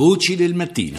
[0.00, 0.98] Voci del mattino.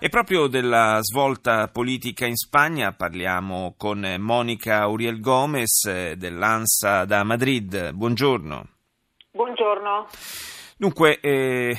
[0.00, 7.24] E proprio della svolta politica in Spagna parliamo con Monica Uriel Gomez eh, dell'ANSA da
[7.24, 7.92] Madrid.
[7.92, 8.68] Buongiorno.
[9.32, 10.06] Buongiorno.
[10.78, 11.78] Dunque, eh,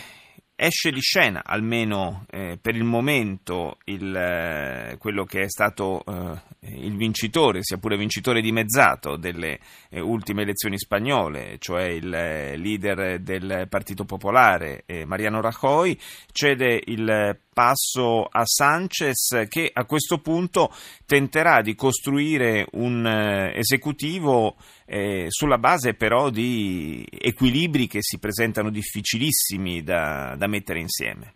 [0.62, 6.78] esce di scena, almeno eh, per il momento, il, eh, quello che è stato eh,
[6.84, 9.60] il vincitore, sia pure vincitore dimezzato delle
[9.90, 15.98] eh, ultime elezioni spagnole, cioè il eh, leader del Partito Popolare, eh, Mariano Rajoy,
[16.34, 20.74] cede il passo a Sanchez che a questo punto
[21.06, 23.06] tenterà di costruire un
[23.54, 31.36] esecutivo eh, sulla base però di equilibri che si presentano difficilissimi da, da mettere insieme.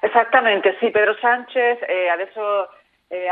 [0.00, 2.68] Esattamente, sì, Pedro Sanchez eh, adesso
[3.08, 3.28] eh,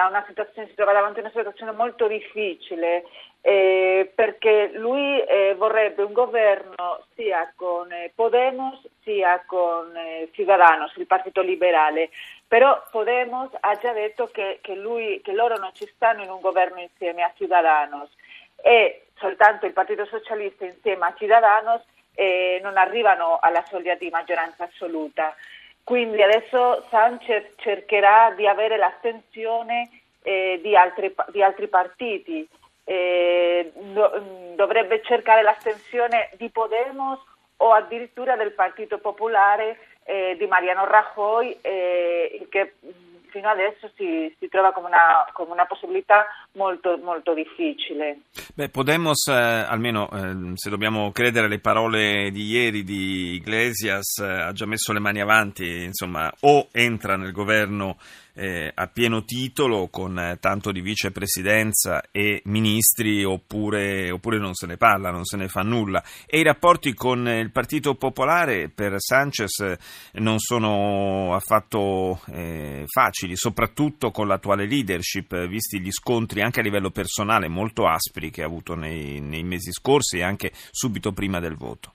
[0.67, 3.05] si trova davanti a una situazione molto difficile
[3.41, 10.97] eh, perché lui eh, vorrebbe un governo sia con eh, Podemos sia con eh, Ciudadanos,
[10.97, 12.11] il partito liberale,
[12.49, 16.41] però Podemos ha già detto che, che, lui, che loro non ci stanno in un
[16.41, 18.09] governo insieme a Ciudadanos
[18.63, 21.83] e soltanto il Partito Socialista insieme a Ciudadanos
[22.15, 25.35] eh, non arrivano alla soglia di maggioranza assoluta.
[25.83, 29.91] Quindi adesso Sanchez cercherà di avere l'attenzione
[30.23, 32.49] eh, di, altri, di, altri, partiti,
[32.85, 37.21] eh, do, dovrebbe cercare l'astensione di Podemos
[37.59, 42.75] o addirittura del Partito Popolare eh, di Mariano Rajoy, eh, che
[43.35, 48.21] fino adesso si, si trova come una, come una, possibilità molto, molto difficile.
[48.55, 54.25] Beh, Podemos, eh, almeno eh, se dobbiamo credere alle parole di ieri di Iglesias, eh,
[54.25, 57.97] ha già messo le mani avanti, insomma, o entra nel governo
[58.35, 64.67] eh, a pieno titolo con eh, tanto di vicepresidenza e ministri oppure, oppure, non se
[64.67, 66.03] ne parla, non se ne fa nulla.
[66.27, 69.79] E i rapporti con il Partito Popolare per Sanchez eh,
[70.15, 76.91] non sono affatto eh, facili, soprattutto con l'attuale leadership, visti gli scontri anche a livello
[76.91, 81.57] personale molto aspri che ha avuto nei, nei mesi scorsi e anche subito prima del
[81.57, 81.94] voto.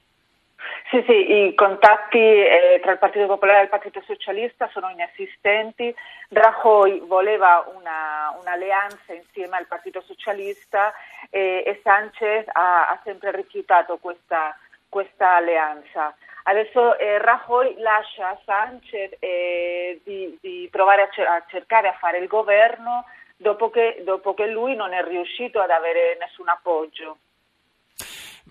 [0.89, 5.93] Sì, sì, i contatti eh, tra il Partito Popolare e il Partito Socialista sono inesistenti.
[6.29, 10.91] Rajoy voleva una, un'alleanza insieme al Partito Socialista
[11.29, 14.57] eh, e Sanchez ha, ha, sempre rifiutato questa,
[14.89, 16.15] questa alleanza.
[16.45, 21.97] Adesso eh, Rajoy lascia a Sanchez eh, di, di, provare a, cer- a, cercare a
[21.99, 23.05] fare il governo
[23.37, 27.17] dopo che, dopo che lui non è riuscito ad avere nessun appoggio.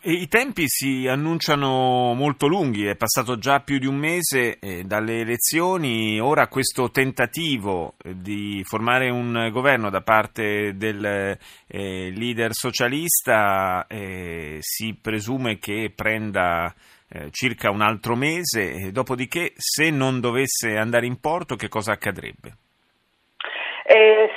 [0.02, 5.20] I tempi si annunciano molto lunghi, è passato già più di un mese eh, dalle
[5.20, 13.86] elezioni, ora questo tentativo eh, di formare un governo da parte del eh, leader socialista
[13.88, 16.72] eh, si presume che prenda
[17.08, 22.56] eh, circa un altro mese, dopodiché se non dovesse andare in porto che cosa accadrebbe?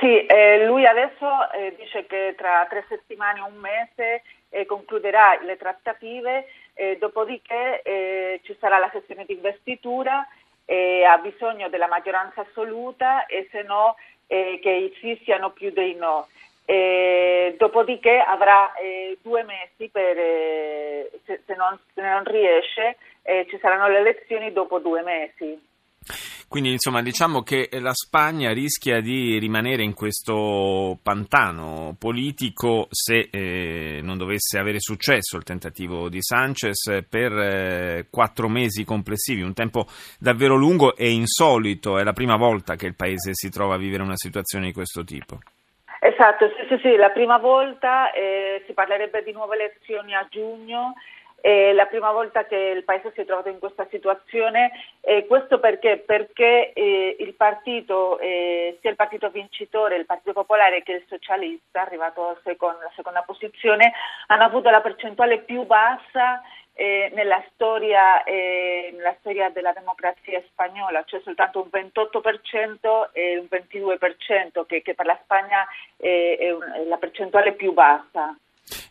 [0.02, 4.66] Eh, sì, eh, lui adesso eh, dice che tra tre settimane o un mese eh,
[4.66, 6.48] concluderà le trattative,
[6.98, 10.28] dopodiché eh, ci sarà la sessione di investitura,
[10.66, 15.94] ha bisogno della maggioranza assoluta e se no eh, che i sì siano più dei
[15.94, 16.28] no.
[17.58, 18.74] dopodiché avrà
[19.22, 20.16] due mesi per,
[21.26, 22.98] se, se, non, se, non, riesce,
[23.48, 25.71] ci saranno le elezioni dopo due mesi.
[26.52, 34.02] Quindi insomma diciamo che la Spagna rischia di rimanere in questo pantano politico se eh,
[34.04, 39.86] non dovesse avere successo il tentativo di Sanchez per eh, quattro mesi complessivi, un tempo
[40.20, 44.04] davvero lungo e insolito, è la prima volta che il Paese si trova a vivere
[44.04, 45.40] una situazione di questo tipo.
[46.02, 50.96] Esatto, sì, sì, sì la prima volta eh, si parlerebbe di nuove elezioni a giugno
[51.42, 54.72] è la prima volta che il Paese si è trovato in questa situazione,
[55.02, 55.98] eh, questo perché?
[55.98, 61.82] Perché eh, il partito, eh, sia il partito vincitore, il Partito Popolare che il Socialista,
[61.82, 63.92] arrivato alla seconda, posizione,
[64.28, 66.42] hanno avuto la percentuale più bassa
[66.74, 73.48] eh, nella storia, eh, nella, storia, della democrazia spagnola, cioè soltanto un 28% e un
[73.50, 75.66] 22%, che, che per la Spagna
[75.98, 78.36] è, un, è la percentuale più bassa.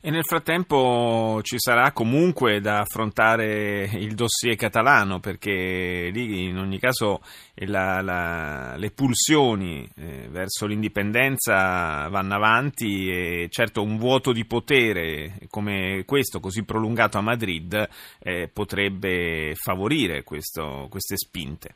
[0.03, 6.79] E nel frattempo ci sarà comunque da affrontare il dossier catalano perché lì in ogni
[6.79, 7.21] caso
[7.67, 15.39] la, la, le pulsioni eh, verso l'indipendenza vanno avanti e certo un vuoto di potere
[15.51, 17.87] come questo così prolungato a Madrid
[18.21, 21.75] eh, potrebbe favorire questo, queste spinte.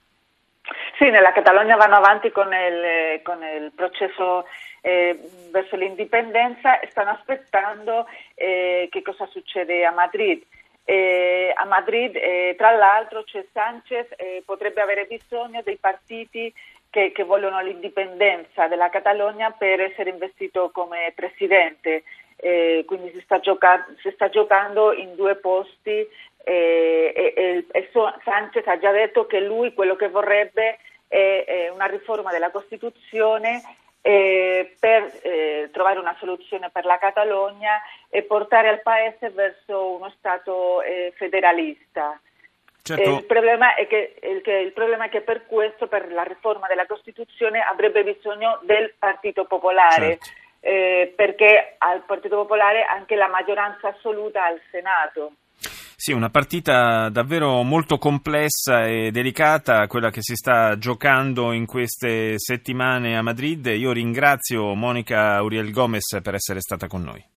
[0.96, 4.46] Sì, nella Catalogna vanno avanti con il, con il processo
[4.81, 5.19] eh,
[5.50, 10.43] verso l'indipendenza e stanno aspettando eh, che cosa succede a Madrid.
[10.85, 16.52] eh, a Madrid, eh, tra l'altro, cioè Sanchez eh, potrebbe avere bisogno dei partiti
[16.91, 22.05] che, che, vogliono l'indipendenza della Catalogna per essere investito come presidente.
[22.36, 26.06] Eh, quindi si sta, gioca- si sta, giocando in due posti
[26.44, 27.90] eh, e, e
[28.22, 30.78] Sanchez ha già detto che lui quello che vorrebbe
[31.08, 33.62] è, è una riforma della Costituzione
[34.06, 40.12] eh, per eh, trovare una soluzione per la Catalogna e portare il Paese verso uno
[40.19, 42.20] Stato eh, federalista.
[42.82, 43.10] Certo.
[43.10, 47.62] Il, problema che, il, il, problema è che, per questo, per la riforma della Costituzione,
[47.62, 50.44] avrebbe bisogno del Partito Popolare, certo.
[50.66, 55.32] Eh, perché al Partito Popolare anche la maggioranza assoluta al Senato.
[55.94, 62.38] Sì, una partita davvero molto complessa e delicata, quella che si sta giocando in queste
[62.38, 63.66] settimane a Madrid.
[63.66, 67.25] Io ringrazio Monica Uriel Gomez per essere stata con noi.